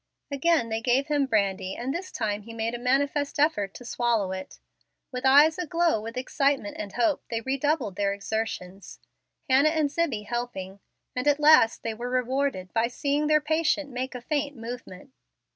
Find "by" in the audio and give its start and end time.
12.73-12.87